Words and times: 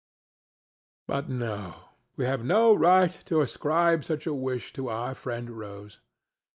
But 1.07 1.29
no; 1.29 1.89
we 2.15 2.25
have 2.25 2.43
no 2.43 2.73
right 2.73 3.15
to 3.25 3.41
ascribe 3.41 4.03
such 4.03 4.25
a 4.25 4.33
wish 4.33 4.73
to 4.73 4.89
our 4.89 5.13
friend 5.13 5.51
Rose. 5.51 5.99